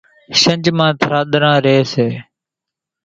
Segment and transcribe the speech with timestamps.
[0.41, 2.07] شنجھ مان ٿراۮران ريئيَ سي۔